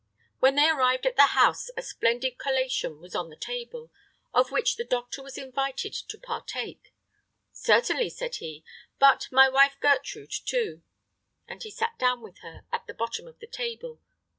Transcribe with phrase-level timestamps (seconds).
[0.39, 3.91] When they arrived at the house a splendid collation was on the table,
[4.33, 6.91] of which the doctor was invited to partake.
[7.51, 8.65] "Certainly," said he,
[8.97, 10.81] "but my wife Gertrude, too";
[11.47, 14.01] and he sat down with her at the bottom of the table.